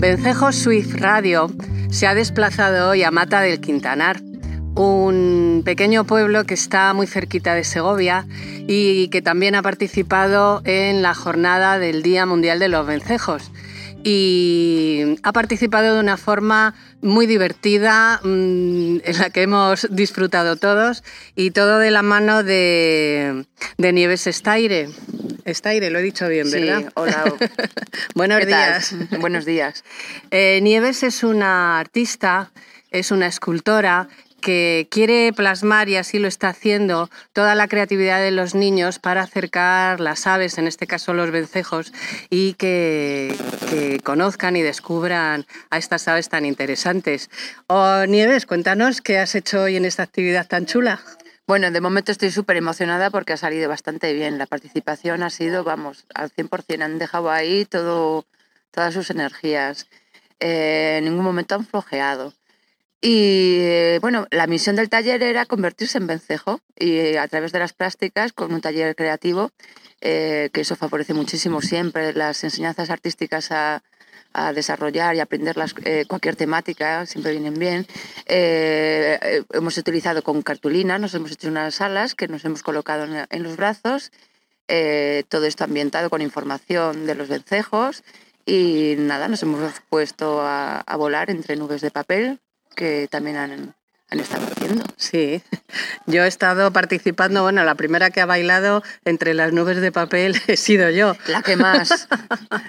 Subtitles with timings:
[0.00, 1.50] Vencejos Swift Radio
[1.90, 4.22] se ha desplazado hoy a Mata del Quintanar,
[4.74, 8.26] un pequeño pueblo que está muy cerquita de Segovia
[8.66, 13.50] y que también ha participado en la jornada del Día Mundial de los Vencejos.
[14.10, 21.04] Y ha participado de una forma muy divertida, mm, en la que hemos disfrutado todos,
[21.36, 23.44] y todo de la mano de,
[23.76, 24.88] de Nieves Estaire.
[25.44, 26.90] Estaire, lo he dicho bien, Sí, ¿verdad?
[26.94, 27.34] hola.
[28.14, 28.94] Buenos días.
[29.20, 29.84] Buenos días.
[30.30, 32.50] Eh, Nieves es una artista,
[32.90, 34.08] es una escultora
[34.40, 39.22] que quiere plasmar, y así lo está haciendo, toda la creatividad de los niños para
[39.22, 41.92] acercar las aves, en este caso los vencejos,
[42.30, 43.36] y que,
[44.04, 47.30] conozcan y descubran a estas aves tan interesantes.
[47.66, 51.00] Oh, Nieves, cuéntanos qué has hecho hoy en esta actividad tan chula.
[51.46, 54.36] Bueno, de momento estoy súper emocionada porque ha salido bastante bien.
[54.36, 56.82] La participación ha sido, vamos, al 100%.
[56.82, 58.26] Han dejado ahí todo,
[58.70, 59.86] todas sus energías.
[60.40, 62.34] Eh, en ningún momento han flojeado.
[63.00, 67.60] Y bueno, la misión del taller era convertirse en vencejo y eh, a través de
[67.60, 69.52] las plásticas, con un taller creativo,
[70.00, 73.82] eh, que eso favorece muchísimo siempre las enseñanzas artísticas a,
[74.54, 77.86] desarrollar y aprender las, eh, cualquier temática, siempre vienen bien.
[78.26, 83.42] Eh, hemos utilizado con cartulina, nos hemos hecho unas alas que nos hemos colocado en,
[83.42, 84.12] los brazos,
[85.28, 88.04] todo esto ambientado con información de los vencejos
[88.46, 92.38] y nada, nos hemos puesto a volar entre nubes de papel
[92.78, 93.74] que también han,
[94.08, 94.84] han estado haciendo.
[94.96, 95.42] Sí,
[96.06, 100.40] yo he estado participando, bueno, la primera que ha bailado entre las nubes de papel
[100.46, 101.16] he sido yo.
[101.26, 102.08] La que más,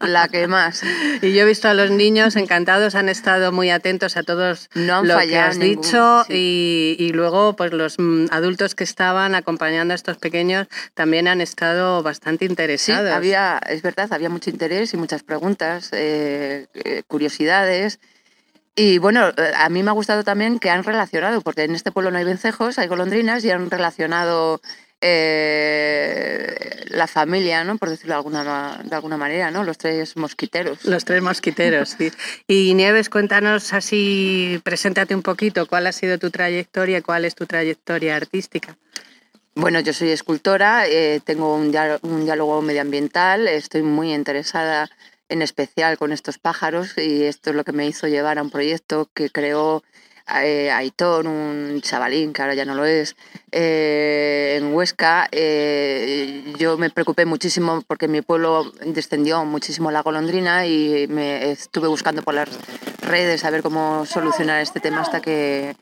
[0.00, 0.82] la que más.
[1.22, 4.98] Y yo he visto a los niños encantados, han estado muy atentos a todos No
[4.98, 6.96] han lo que has ningún- dicho sí.
[6.98, 11.40] y, y luego pues los mm, adultos que estaban acompañando a estos pequeños también han
[11.40, 13.10] estado bastante Sí, interesados.
[13.12, 17.98] había, es verdad, había mucho interés y muchas preguntas, eh, eh, curiosidades.
[18.78, 21.90] Y bueno, eh, a mí me ha gustado también que han relacionado, porque en este
[21.90, 24.60] pueblo no hay vencejos, hay golondrinas y han relacionado
[25.00, 27.78] eh, la familia, ¿no?
[27.78, 29.64] por decirlo de alguna, de alguna manera, ¿no?
[29.64, 30.84] los tres mosquiteros.
[30.84, 32.12] Los tres mosquiteros, sí.
[32.46, 37.46] Y Nieves, cuéntanos así, preséntate un poquito, cuál ha sido tu trayectoria, cuál es tu
[37.46, 38.76] trayectoria artística.
[39.54, 44.90] Bueno, yo soy escultora, eh, tengo un diálogo medioambiental, estoy muy interesada
[45.28, 48.50] en especial con estos pájaros y esto es lo que me hizo llevar a un
[48.50, 49.82] proyecto que creó
[50.42, 50.90] eh,
[51.24, 53.16] un chavalín que ahora ya no lo es,
[53.52, 55.28] eh, en Huesca.
[55.30, 61.88] Eh, yo me preocupé muchísimo porque mi pueblo descendió muchísimo la golondrina y me estuve
[61.88, 62.48] buscando por las
[63.02, 65.76] redes a ver cómo solucionar este tema hasta que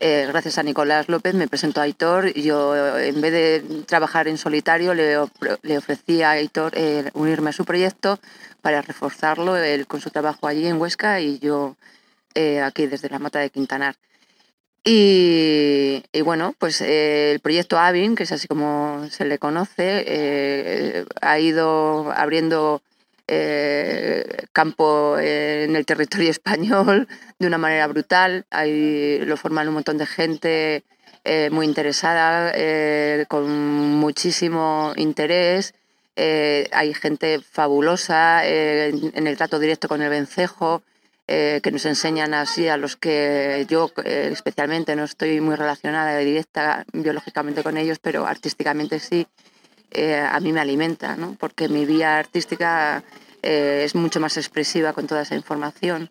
[0.00, 4.38] eh, gracias a Nicolás López me presentó a Aitor yo en vez de trabajar en
[4.38, 5.16] solitario le,
[5.62, 8.18] le ofrecí a Aitor eh, unirme a su proyecto
[8.60, 11.76] para reforzarlo él con su trabajo allí en Huesca y yo
[12.34, 13.96] eh, aquí desde la Mata de Quintanar.
[14.86, 22.12] Y, bueno, pues el proyecto AVIN, que es así como se le conoce, ha ido
[22.12, 22.82] abriendo
[24.54, 27.06] campo eh, en el territorio español
[27.38, 28.46] de una manera brutal.
[28.50, 30.84] Ahí lo forman un montón de gente
[31.24, 35.74] eh, muy interesada, eh, con muchísimo interés.
[36.16, 40.82] Eh, hay gente fabulosa eh, en, en el trato directo con el vencejo,
[41.26, 46.84] eh, que nos enseñan así a los que yo especialmente no estoy muy relacionada directa
[46.92, 49.26] biológicamente con ellos, pero artísticamente sí,
[50.28, 51.36] a mí me alimenta, ¿no?
[51.38, 53.02] porque mi vía artística
[53.44, 56.10] eh, es mucho más expresiva con toda esa información.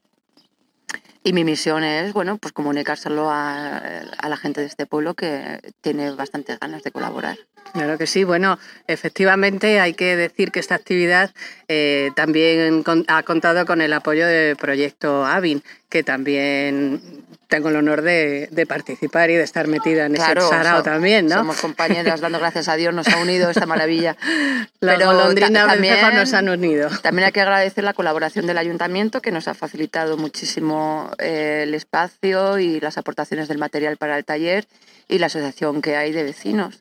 [1.23, 5.73] Y mi misión es, bueno, pues comunicárselo a, a la gente de este pueblo que
[5.81, 7.37] tiene bastantes ganas de colaborar.
[7.71, 8.23] Claro que sí.
[8.23, 11.31] Bueno, efectivamente hay que decir que esta actividad
[11.67, 17.01] eh, también con- ha contado con el apoyo del proyecto AVIN, que también
[17.47, 21.27] tengo el honor de, de participar y de estar metida en ese sarao so- también,
[21.27, 21.35] ¿no?
[21.37, 24.17] Somos compañeras, dando gracias a Dios, nos ha unido esta maravilla.
[24.79, 26.89] Las Pero golondrinas ta- vencejos nos han unido.
[27.01, 31.73] También hay que agradecer la colaboración del ayuntamiento que nos ha facilitado muchísimo eh, el
[31.75, 34.65] espacio y las aportaciones del material para el taller
[35.07, 36.79] y la asociación que hay de vecinos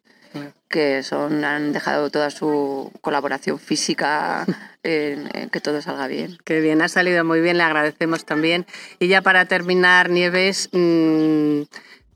[0.68, 4.46] que son han dejado toda su colaboración física
[4.82, 6.38] en, en que todo salga bien.
[6.44, 8.66] Qué bien, ha salido muy bien, le agradecemos también.
[8.98, 11.62] Y ya para terminar, Nieves, mm,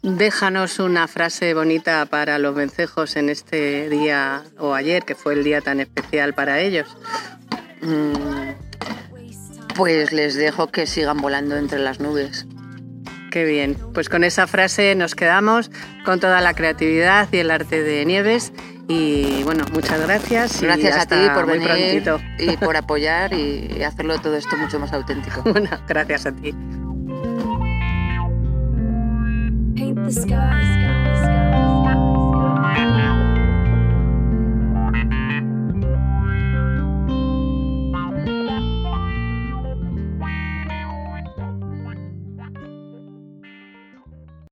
[0.03, 5.45] déjanos una frase bonita para los vencejos en este día o ayer, que fue el
[5.45, 6.97] día tan especial para ellos.
[7.83, 8.13] Mm,
[9.75, 12.47] pues les dejo que sigan volando entre las nubes.
[13.37, 13.77] Qué bien.
[13.93, 15.71] Pues con esa frase nos quedamos
[16.07, 18.51] con toda la creatividad y el arte de Nieves.
[18.89, 20.63] Y bueno, muchas gracias.
[20.63, 22.19] Gracias a ti por muy venir prontito.
[22.39, 25.43] y por apoyar y hacerlo todo esto mucho más auténtico.
[25.53, 26.55] Bueno, gracias a ti.
[29.75, 30.96] Paint the sky.